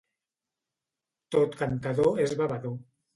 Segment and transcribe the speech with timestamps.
[1.35, 2.75] Tot cantador és bevedor.